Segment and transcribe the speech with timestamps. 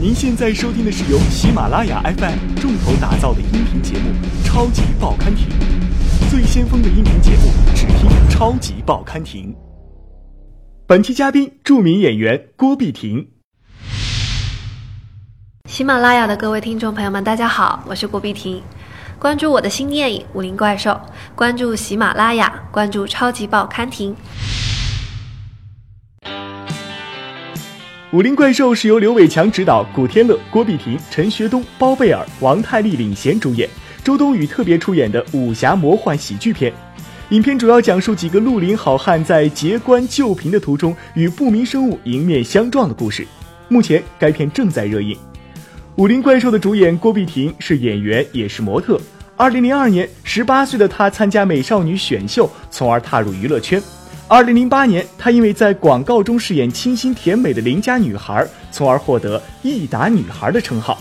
[0.00, 4.10] 您现在收听的是由喜马拉雅 FM 重头打造的音频节目
[4.46, 5.48] 《超级报刊亭》，
[6.30, 9.52] 最先锋的音频节目，只听《超级报刊亭》。
[10.86, 13.26] 本期嘉宾：著名演员郭碧婷。
[15.68, 18.62] 喜马拉雅的各位听众朋友们，大家好，我是郭碧婷。
[19.18, 20.92] 关注我的新电影《武林怪兽》，
[21.34, 24.14] 关注喜马拉雅，关注超级报刊亭。
[28.10, 33.68] 《武林怪兽》是由刘伟强执导，古天乐、郭碧婷、陈学冬、包贝尔、王太利领衔主演，
[34.02, 36.72] 周冬雨特别出演的武侠魔幻喜剧片。
[37.28, 43.26] 影片主要讲述几个绿林好汉在劫官救贫的途中与不明生物迎面相撞的故事。
[43.68, 45.14] 目前该片正在热映。
[45.96, 48.98] 《武林怪兽》的主演郭碧婷是演员，也是模特。
[49.36, 53.78] 二零零二年，十八岁的她参加美少女选秀，从而踏入娱乐圈。
[54.30, 61.00] 二零零八年，她因为在广告中饰演清新甜美的邻家女孩，从而获得“益达女孩”的称号。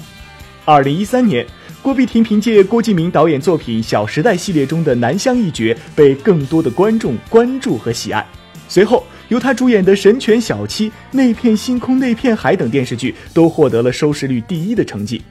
[0.63, 1.45] 二零一三年，
[1.81, 8.25] 郭碧婷凭借郭敬明导演作品《小时代》系列中的南湘一角，被更多的观众关注和喜爱。
[8.69, 15.21] 随后，由她主演的《神犬小七》《那片星空那片海》等电视剧都获得了收视率第一的成绩。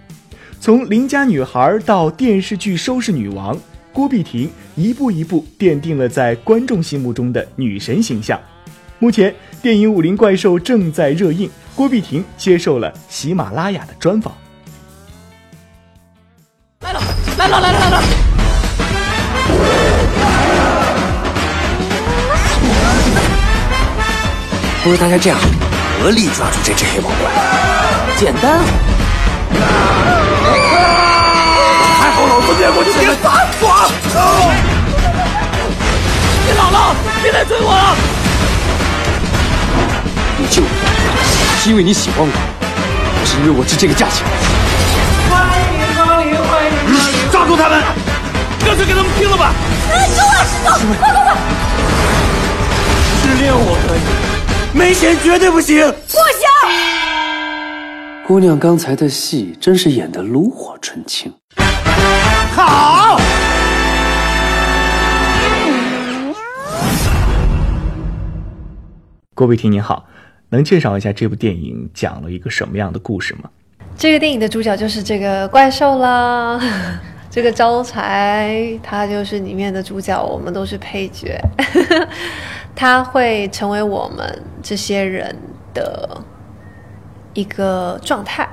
[0.60, 3.58] 从邻家女孩到电视剧收视女王，
[3.96, 8.38] 郭碧婷一步一步奠定了在观众心目中的女神形象。
[8.98, 14.34] 目前，电影《武林怪兽》正在热映，郭碧婷接受了喜马拉雅的专访。
[16.82, 17.00] 来了，
[17.38, 18.02] 来了，来了，来了！
[24.84, 25.38] 不如大家这样，
[26.02, 27.30] 合力抓住这只黑毛怪。
[28.18, 28.60] 简单。
[32.28, 33.88] 老子灭过你爹三爪！
[36.44, 37.96] 别老了，别来追我了！
[40.38, 40.68] 你救我，
[41.58, 42.32] 是因为你喜欢我，
[43.18, 44.26] 还是因为我值这个价钱？
[45.30, 47.30] 欢迎光临，欢迎光临！
[47.30, 47.82] 抓住他们！
[48.64, 49.52] 干脆跟他们拼了吧！
[49.92, 50.34] 哎，救我！
[50.64, 50.94] 救我！
[50.98, 51.36] 快快快！
[53.22, 53.98] 失恋我可以，
[54.76, 55.86] 没钱绝对不行！
[55.86, 56.48] 不行！
[58.26, 61.32] 姑娘刚才的戏真是演得炉火纯青。
[62.56, 63.18] 好。
[69.34, 70.06] 郭碧婷你好，
[70.48, 73.50] 能介绍一下这部电影讲了一个什么样的故事吗？
[73.98, 76.58] 这个电影的主角就是这个怪兽啦，
[77.28, 81.38] 这个招财，他就是里面的主角，我们都是配角。
[82.74, 85.36] 他会成为我们这些人
[85.74, 86.24] 的
[87.34, 88.48] 一个状态。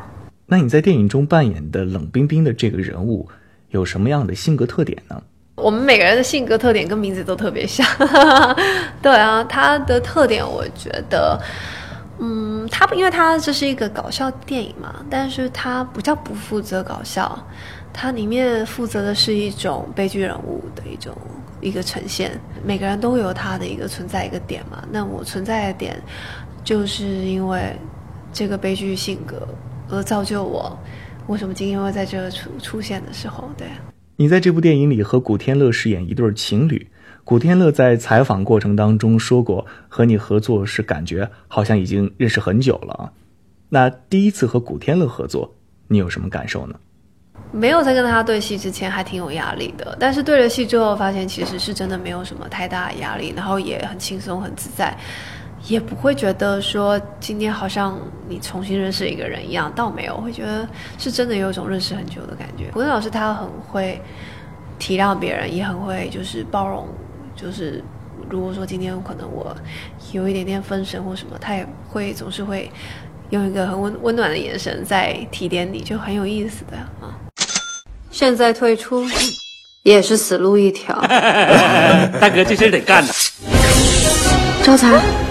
[0.46, 3.30] 那你在电影中扮演的冷冰冰的这个人物
[3.73, 5.22] 有什么样的性格特点呢？
[5.56, 7.85] 我们每个人的性格特点跟名字都特别像，
[9.01, 11.39] 对啊，他的特点我觉得，
[12.19, 17.38] 嗯，他因为他这是一个搞笑电影嘛，但是他不叫不负责搞笑，
[17.91, 21.16] 它里面负责的是一种悲剧人物的一种
[21.61, 26.01] 一个呈现，每个人都有他的一个存在一个点嘛，那我存在的点
[26.63, 27.75] 就是因为
[28.31, 29.47] 这个悲剧性格
[29.90, 30.75] 而造就我，
[31.28, 33.67] 为什么今天会在这出出现的时候，对。
[34.17, 36.88] 你在这部电影里和古天乐饰演一对情侣。
[37.23, 43.11] 古天乐在采访过程当中说过，和你合作是感觉好像已经认识很久了啊。
[43.69, 45.56] 那第一次和古天乐合作，
[45.88, 46.75] 你有什么感受呢？
[47.51, 54.95] 没有在跟他对戏之前还挺有压力的，但是对了戏之后发现其实是真的没有什么太大的压力，然后也很轻松很自在。
[55.68, 57.97] 也不会觉得说今天好像
[58.28, 62.69] 你重新认识一个人一样，倒没有，会觉得是真的有一种认识很久的感觉。
[62.74, 64.02] 古天老师他很会
[64.78, 66.88] 体谅别人，也很会就是包容，
[67.35, 67.81] 就是
[68.29, 69.56] 如果说今天可能我
[70.12, 72.69] 有一点点分神或什么，他也会总是会
[73.29, 77.16] 用一个很温温暖的眼神在提点你，就很有意思的啊。
[78.12, 79.06] 现在退出
[79.84, 80.94] 也是死路一条。
[82.19, 83.13] 大哥，这事得干呐！
[84.63, 85.22] 招财。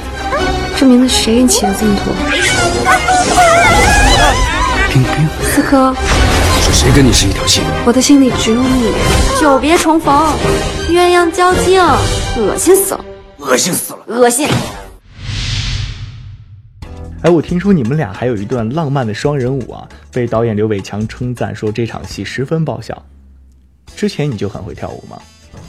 [0.82, 2.10] 这名字谁给你起的这么土？
[4.90, 5.94] 冰冰，四哥，
[6.60, 7.62] 是谁跟你是一条心？
[7.86, 8.92] 我的心里只有你，
[9.40, 10.12] 久别重逢，
[10.88, 11.80] 鸳鸯交颈，
[12.36, 13.04] 恶心死了，
[13.38, 14.48] 恶心死了，恶心。
[17.22, 23.00] 哎，我听说你们俩还有一段浪漫的双人舞啊，被导演刘伟强称赞说这场戏十分爆笑。
[23.94, 25.16] 之前你就很会跳舞吗？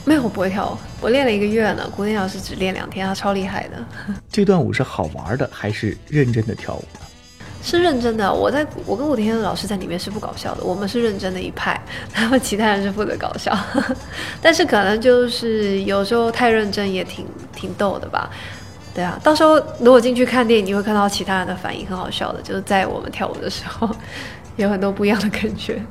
[0.04, 1.90] 没有，我不会跳舞，我练了一个月呢。
[1.96, 3.84] 古典老师只练两天，他超厉害的。
[4.30, 7.00] 这段舞是好玩的，还是认真的跳舞呢？
[7.62, 8.30] 是认真的。
[8.30, 11.80] 我在我跟古天乐老师在里面是不搞笑的，我们是认真的一派，
[12.12, 13.56] 他们其他人是负责搞笑。
[14.42, 17.26] 但是可能就是有时候太认真也挺
[17.56, 18.28] 挺逗的吧。
[18.94, 23.90] 对啊，到时候如果进去看电影，你会看到其他人的反应，很好笑的，就是在我们跳舞的时候，
[24.54, 25.82] 有很多不一样的感觉。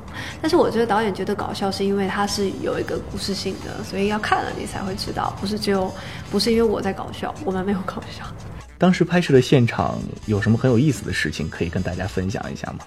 [0.42, 5.94] 但是我觉得导演觉得搞笑，是因为他是有一个故事性的，所以要看了你才会知道，不是只有
[6.32, 8.24] 不是因为我在搞笑，我们没有搞笑。
[8.78, 12.86] 当时拍摄的现场有什么很有意思的事情可以跟大家分享一下吗？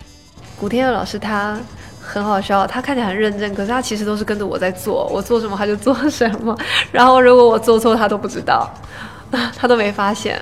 [0.59, 1.59] 古天乐老师他
[2.01, 6.57] 很好笑，他看起来很认真，可是他其实都是跟着我在做，我做什么他就做什么。
[6.91, 8.73] 然后如果我做错，他都不知道。
[9.57, 10.41] 他都没发现，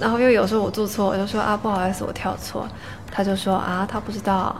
[0.00, 2.66] 然后又有时候我做错，我就说啊不好意思，我跳错，
[3.10, 4.54] 他就说啊他不知道，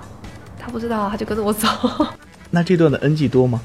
[0.58, 1.68] 他不知道，他就跟着我走。
[2.50, 3.60] 那这段的 NG 多吗？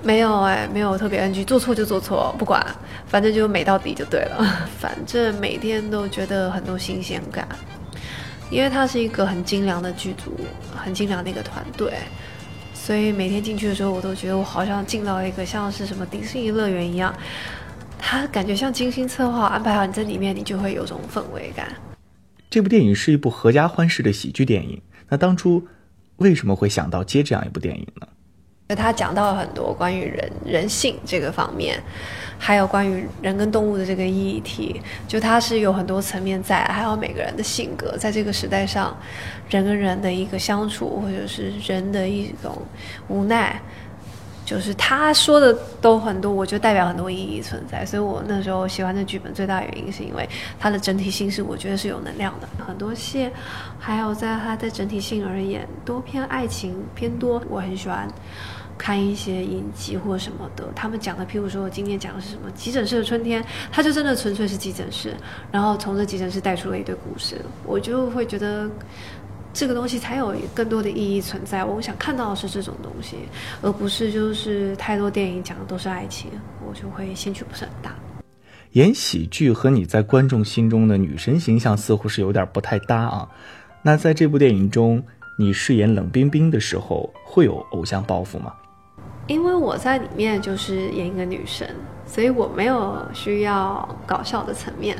[0.00, 2.64] 没有哎，没有特别 NG，做错就做错，不管，
[3.08, 4.46] 反正就美到底就对了。
[4.78, 7.46] 反正每天都觉得很多新鲜感，
[8.48, 10.38] 因为它是一个很精良的剧组，
[10.76, 11.92] 很精良的一个团队，
[12.72, 17.12] 所以每天进去的时候，我都觉得我好像进到一个像是什么迪士尼乐园一样。
[17.98, 21.68] 他感觉像精心策划安排好，你在里面你就会有种氛围感。
[22.48, 24.80] 这部电影是一部合家欢式的喜剧电影。
[25.08, 25.66] 那当初
[26.16, 28.06] 为什么会想到接这样一部电影呢？
[28.76, 31.82] 他讲到了很多关于人人性这个方面，
[32.38, 34.78] 还有关于人跟动物的这个议题。
[35.06, 38.94] 就它是有很多层面在，还有每个人的性格，在这个时代上，
[39.48, 42.60] 人跟人的一个相处，或者是人的一种
[43.08, 43.58] 无奈。
[44.48, 50.26] 就是他说的都很多，我就代表很多意义存在，所以我那时候喜欢这剧本最大原因是因为
[50.58, 53.28] 它的整体性是我觉得是有能量的，很多戏，
[53.78, 58.08] 还有在它的整体性而言，多偏爱情偏多，我很喜欢
[58.78, 65.14] 看一些影集或什么的，他们讲的，譬如说我今天讲的是什么急诊室的春天，它就真的纯粹是急诊室，
[65.52, 67.36] 然后从这急诊室带出了一堆故事，
[67.66, 68.66] 我就会觉得。
[69.58, 71.64] 这个东西才有更多的意义存在。
[71.64, 73.16] 我想看到的是这种东西，
[73.60, 76.30] 而不是就是太多电影讲的都是爱情，
[76.64, 77.92] 我就会兴趣不是很大。
[78.74, 83.28] 演喜剧和你在观众心中的女神形象似乎是有点不太搭啊。
[83.82, 85.02] 那在这部电影中，
[85.36, 88.54] 你饰演冷冰冰的时候，会有偶像包袱吗？
[89.26, 91.74] 因为我在里面就是演一个女神，
[92.06, 94.96] 所以我没有需要搞笑的层面，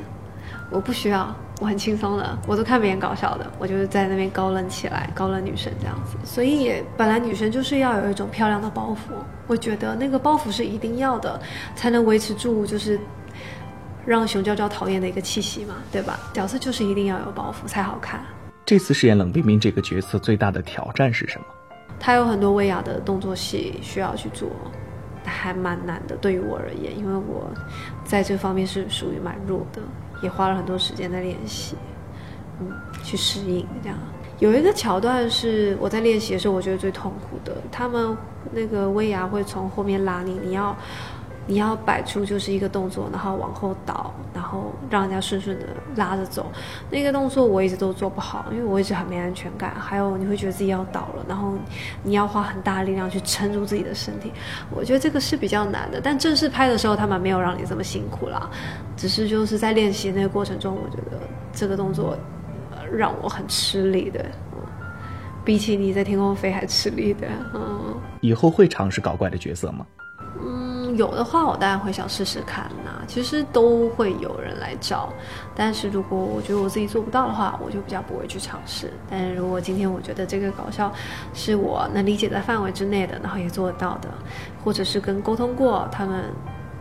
[0.68, 1.32] 我不需要。
[1.60, 6.16] 我很轻松的，我都看别人搞笑的，我就是在那边高冷起来，高冷女神这样子。
[6.24, 9.12] 所以本来女生就是要有一种漂亮的包袱，
[9.48, 11.40] 我觉得那个包袱是一定要的，
[11.74, 12.98] 才能维持住就是
[14.06, 16.18] 让熊娇娇讨厌的一个气息嘛，对吧？
[16.32, 18.20] 角色就是一定要有包袱才好看。
[18.64, 21.46] 这次饰演冷冰冰这个角色最大的挑战是什么？
[21.98, 24.48] 她有很多威亚的动作戏需要去做，
[25.24, 26.14] 还蛮难的。
[26.18, 27.50] 对于我而言，因为我
[28.04, 29.82] 在这方面是属于蛮弱的。
[30.22, 31.76] 也花了很多时间在练习，
[32.60, 32.72] 嗯，
[33.02, 33.98] 去适应这样。
[34.38, 37.56] 有一个桥段是我在练习的时候，我觉得最痛苦的。
[37.72, 38.16] 他们
[38.52, 40.76] 那个威亚会从后面拉你，你要。
[41.48, 45.64] 你要摆出就是一个动作，然后往后倒，然后让人家顺顺的
[45.96, 46.52] 拉着走。
[46.90, 49.74] 那个动作我一直都做不好，因为我一直很没安全感。
[49.80, 51.54] 还有你会觉得自己要倒了，然后
[52.02, 54.30] 你要花很大力量去撑住自己的身体。
[54.70, 55.98] 我觉得这个是比较难的。
[56.02, 58.50] 但正式拍的时候，他们没有让你这么辛苦啦，
[58.94, 61.18] 只是就是在练习那个过程中，我觉得
[61.50, 62.14] 这个动作
[62.92, 64.22] 让我很吃力的，
[65.46, 67.26] 比起你在天空飞还吃力的。
[67.54, 69.86] 嗯，以后会尝试搞怪的角色吗？
[70.98, 73.02] 有的话，我当然会想试试看呐。
[73.06, 75.10] 其实都会有人来找，
[75.54, 78.92] 但是如果我觉得我自己做不到的话，我就比较不会去尝试。
[79.08, 80.92] 但是如果今天我觉得这个搞笑
[81.32, 84.08] 是我能理解的范围之内的，然后也做得到的，
[84.64, 86.24] 或者是跟沟通过，他们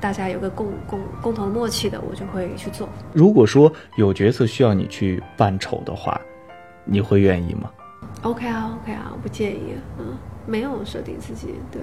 [0.02, 2.90] 大家有个共共共同默契的，我就会去做。
[3.14, 6.20] 如果说有角色需要你去扮丑的话，
[6.84, 7.70] 你会愿意吗
[8.24, 9.76] ？OK 啊，OK 啊，我不介意。
[10.00, 11.80] 嗯，没有设定自己对。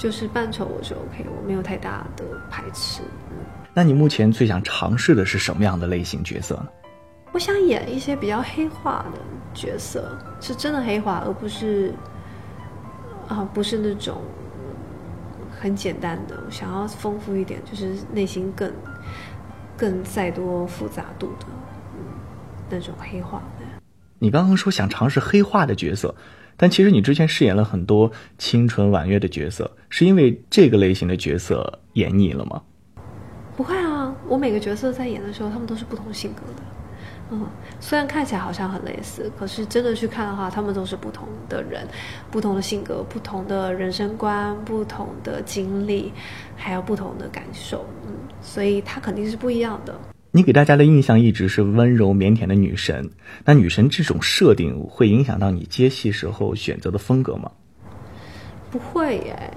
[0.00, 3.02] 就是扮丑我是 OK，我没有太大的排斥。
[3.30, 3.36] 嗯，
[3.74, 6.68] 那你目前最想尝试的是什么样的类型角色呢？
[7.32, 9.20] 我想演一些比较黑化的
[9.52, 11.92] 角色，是真的黑化，而不是
[13.28, 14.22] 啊，不是那种
[15.50, 16.42] 很简单的。
[16.46, 18.72] 我想要丰富一点，就是内心更
[19.76, 21.46] 更再多复杂度的，
[21.94, 22.00] 嗯，
[22.70, 23.66] 那种黑化的。
[24.18, 26.14] 你刚刚说想尝试黑化的角色。
[26.60, 32.60] 但其实你之前饰演了很多清纯婉约的角色，是因为这个类型的角色演腻了吗？
[33.56, 36.62] 不会啊，我每个角色在演的时候，他们都是不同性格的。
[37.30, 37.46] 嗯，
[37.80, 41.88] 虽然看起来好像很类似，可是真的去看的话，他们都是不同的人，
[42.30, 46.12] 不同的性格，不同的人生观，不同的经历，
[46.56, 47.86] 还有不同的感受。
[48.06, 48.12] 嗯，
[48.42, 49.98] 所以他肯定是不一样的。
[50.32, 53.10] 你给大家的印象一直是温柔腼腆的女神，
[53.44, 57.50] 那女神这种设定会影响到你接戏时候选择的风格吗？
[58.70, 59.52] 不会耶，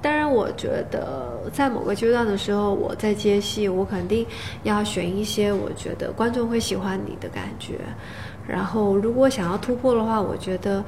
[0.00, 4.24] 当然，我觉得在某个阶段的时候，我在接戏，我肯定
[4.62, 7.80] 要选一些我觉得观众会喜欢你的感觉。
[8.46, 10.84] 然后，如果想要突破的话，我觉得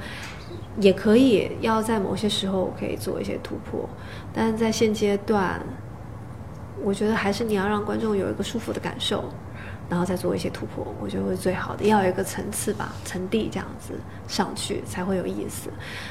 [0.79, 3.89] 也可以要在某些时候我可以做一些突破。
[4.31, 5.59] 但是在现阶段，
[6.87, 9.21] 我觉得还是你要让观众有一个舒服的感受。
[9.89, 11.85] 然后再做一些突破，我觉得会最好的。
[11.85, 13.93] 要有一个层次吧，层递这样子
[14.27, 15.69] 上去才会有意思，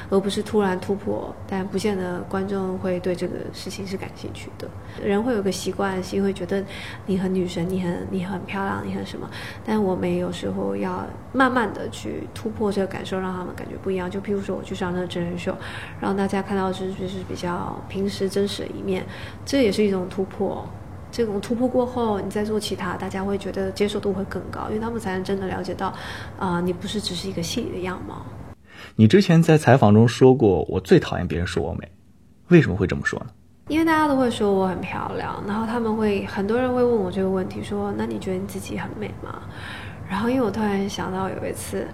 [0.09, 4.67] 而不是突然突破，但不见得观众会对这个事情是感兴趣的。
[5.03, 6.63] 人会有个习惯性，会觉得
[7.05, 9.29] 你很女神，你很你很漂亮，你很什么。
[9.63, 14.09] 但我们有时候要慢慢的去突破这个感受，让他们感觉不一样。
[14.09, 15.55] 就譬如说我去上那个真人秀，
[16.01, 19.05] 让大家看到是就是比较平时真实的一面，
[19.45, 20.67] 这也是一种突破。
[21.17, 25.91] 这种突破过后，你再做其他，大家会觉得接受度会更高，因为他们才能真的了解到，
[26.37, 28.23] 啊，你不是只是一个戏里的样貌。
[28.95, 31.91] 你之前在采访中说过，我最讨厌别人说我美，
[32.49, 33.25] 为什么会这么说呢？
[33.67, 39.41] 因为大家都会说我很漂亮，然后他们会很多人会问我这个问题，说那你觉得你自己很美吗？
[40.07, 41.87] 然后因为我突然想到有一次。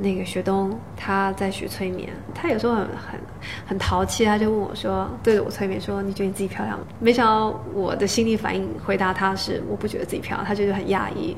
[0.00, 3.20] 那个学东他在学催眠，他有时候很很
[3.66, 11.36] 很淘气，他就问我说，对着我催眠说：“你觉得你自己漂亮吗？”没想到我的心理反应回答他是：“我不觉得自己漂亮。”他觉得很压抑，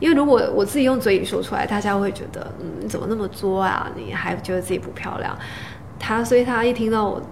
[0.00, 3.90] 因为如果我自己用嘴里说出来，大家会觉得：“嗯，你怎么那么作啊？
[3.96, 5.36] 你还觉得自己不漂亮？”
[5.98, 7.22] 他所以他一听到我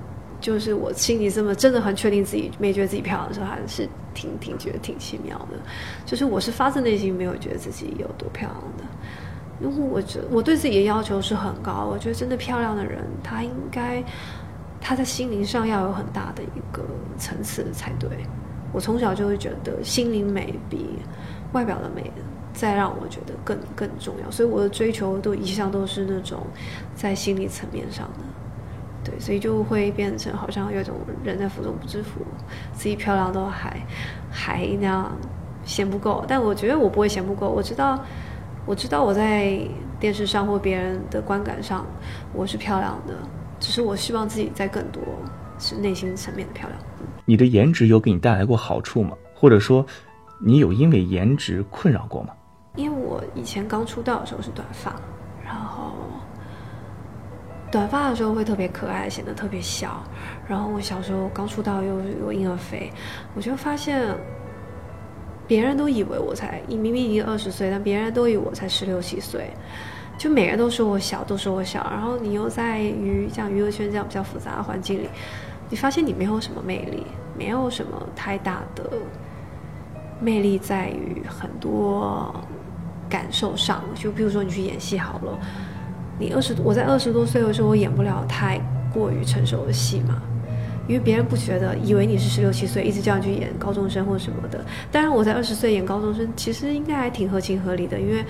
[0.40, 5.58] 就是我心里这么真的很确定自己没觉得自己漂亮的时候，还是挺挺觉得挺奇妙的，
[6.06, 8.84] 就是我是发自内心没有觉得自己有多漂亮的。
[9.62, 14.02] 因为我觉得我对自己的要求是很高，我觉得真的漂亮的人，他应该
[14.80, 16.82] 他在心灵上要有很大的一个
[17.16, 18.08] 层次才对。
[18.72, 20.98] 我从小就会觉得心灵美比
[21.52, 22.10] 外表的美
[22.54, 26.40] 再让我觉得更更重要，所以我的追求都一向都是那种
[26.94, 28.24] 在心理层面上的。
[29.04, 32.20] 对，所以就会变成好像有一种人在福中不知福，
[32.72, 33.84] 自己漂亮都还
[34.30, 35.10] 还那样
[35.64, 37.98] 嫌不够，但我觉得我不会嫌不够，我知道。
[38.64, 39.58] 我知道我在
[39.98, 41.84] 电视上或别人的观感上
[42.32, 43.14] 我是漂亮的，
[43.58, 45.02] 只是我希望自己在更多
[45.58, 46.80] 是内心层面的漂亮。
[47.24, 49.16] 你的颜值有给你带来过好处吗？
[49.34, 49.84] 或者说，
[50.38, 52.32] 你有因为颜值困扰过吗？
[52.76, 54.94] 因为我以前刚出道的时候是短发，
[55.44, 55.92] 然后
[57.70, 60.04] 短发的时候会特别可爱，显得特别小。
[60.48, 62.92] 然后我小时候刚出道又有婴儿肥，
[63.34, 64.16] 我就发现。
[65.52, 69.50] 别人都以为我才，你明明已经二十岁，但别人都以为我才十六七岁，
[70.16, 71.86] 就每个人都说我小，都说我小。
[71.90, 75.10] 然后你又在于像娱乐圈这样比较复杂的环境里，
[75.68, 77.06] 你发现你没有什么魅力，
[77.38, 78.90] 没有什么太大的
[80.22, 82.34] 魅力，在于很多
[83.10, 83.84] 感受上。
[83.94, 85.38] 就比如说你去演戏好了，
[86.18, 88.58] 你二十，我在二十多岁的时候，我演不了太
[88.90, 90.22] 过于成熟的戏嘛。
[90.88, 94.64] 因为别人不觉得，以为你是十六七岁，一直这样去演高中生或什么的。
[94.90, 98.24] 当然，我在二十岁演高中生，其实应该还挺合情合理的，因为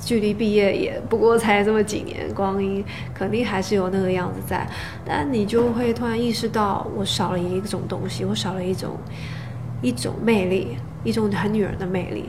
[0.00, 4.64] 距离毕业也不过才这么几年光阴，肯定还是有那个样子在。
[5.04, 8.96] 但你就会突然意识到，我少了一种东西，我少了一种
[9.82, 12.26] 一种魅力，一种很女人的魅力。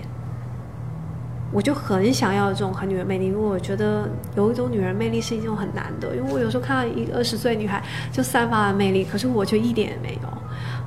[1.52, 6.16] 我就很想要这种很女人魅力，因为我觉得有一种女人魅力是一种很难的。
[6.16, 10.30] 因为我有时候看到一二十岁女孩就散发了魅力，可是我却一点也没有。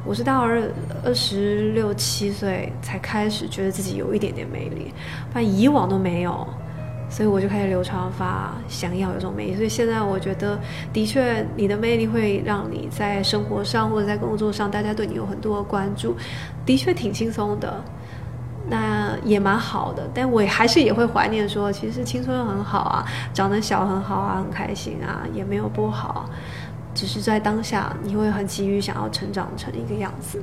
[0.05, 0.63] 我是到二
[1.05, 4.93] 二十六七岁才开始觉得自己有一点点魅力，
[5.33, 6.47] 但以往都没有，
[7.09, 9.55] 所以我就开始留长发，想要有这种魅力。
[9.55, 10.59] 所以现在我觉得，
[10.93, 16.17] 的确你的魅力会让你在生活上或者在工作上，大家对你有很多关注，
[16.67, 17.83] 的确挺轻松的。
[18.73, 26.25] 那也蛮好的，但我还是也会怀念说，其实青春很好啊，长得小很好啊，很开心啊，也没有不好，
[26.95, 30.43] 只是在当下你会很急于想要成长成一个样子。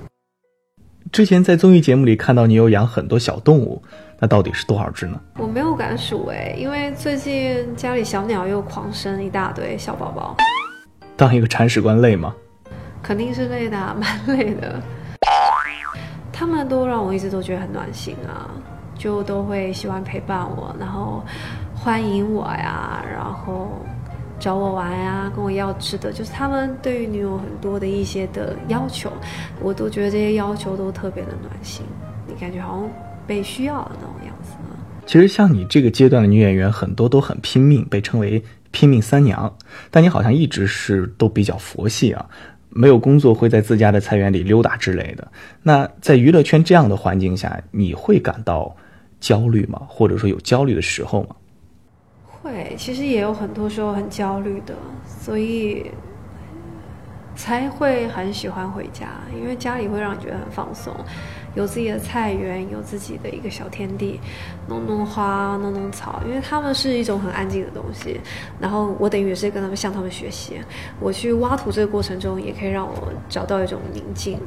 [1.12, 3.81] 之前在综艺节目里看到你有养很多小动物，
[4.19, 5.19] 那到底是多少只呢？
[5.39, 10.38] 我没有敢数哎，因为最近家里小鸟又狂生一大堆小宝宝。
[11.17, 12.31] 当一个铲屎官累吗？
[13.01, 14.79] 肯定是累的，蛮累的。
[16.39, 18.50] 他们都让我一直都觉得很暖心啊，
[18.98, 21.22] 就都会喜欢陪伴我，然后
[21.75, 23.67] 欢迎我呀，然后
[24.39, 29.12] 找我玩呀，跟我要吃的，就是他们对于你有很多的一些的要求，
[29.62, 31.86] 我都觉得这些要求都特别的暖心，
[32.25, 32.89] 你感觉好像
[33.27, 34.53] 被需要的那种样子。
[35.05, 38.41] 其实像你这个阶段的女演员，很多都很拼命，被称为
[38.72, 39.53] 拼命三娘，
[39.91, 42.25] 但你好像一直是都比较佛系啊。
[42.69, 45.27] 没有工作会在自家的菜园里溜达之类的。
[45.63, 48.75] 那在娱乐圈这样的环境下，你会感到
[49.19, 49.81] 焦虑吗？
[49.88, 51.35] 或者说有焦虑的时候吗？
[52.25, 54.73] 会，其实也有很多时候很焦虑的。
[55.21, 55.91] 所以
[57.35, 60.93] 才会很喜欢回家，因为家里会让你觉得很放松，
[61.56, 64.20] 有自己的菜园，有自己的一个小天地，
[64.68, 68.20] 弄弄花，弄弄草，因为他们是一种很安静的东西。
[68.60, 70.60] 然后我等于也是跟他们向他们学习，
[71.00, 74.39] 我去挖土这个过程中，也可以让我找到一种宁静。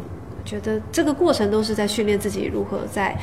[0.45, 3.17] 觉得这个过程都是在训练自己如何在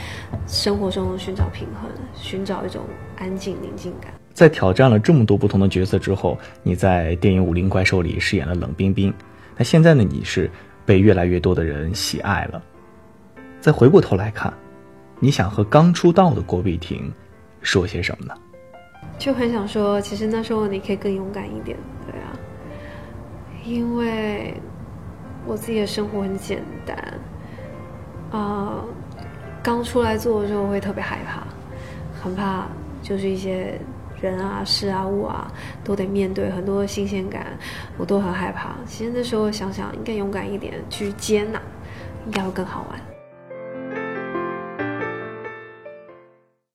[0.48, 2.82] 生活中寻找平衡，寻找一种
[3.18, 4.14] 安静宁静感。
[4.34, 9.14] 在挑战了这么多不同的角色之后，你在电影《武林怪兽》里饰演了冷冰冰。
[9.58, 10.02] 那现在呢？
[10.10, 10.50] 你是
[10.86, 12.64] 被越来越多的人喜爱了。
[13.60, 14.54] 再回过头来看，
[15.20, 17.12] 你想和刚出道的郭碧婷
[17.62, 18.34] 说些什么呢？
[19.18, 22.32] 就很想说，其实那时候你可以更勇敢一点，对啊，
[23.66, 24.54] 因为
[25.46, 26.98] 我自己的生活很简单，
[28.32, 28.84] 啊，
[29.62, 31.48] 刚出来做的时候会特别害怕，
[32.22, 32.68] 很怕
[33.01, 33.80] 就是一些。
[34.22, 35.50] 人啊，事啊，物啊，
[35.82, 37.58] 都得面对很多新鲜感，
[37.98, 38.75] 我都很害怕。
[38.86, 41.62] 其实那时候想想，应该勇敢一点去接纳，
[42.25, 43.00] 应该会更好玩。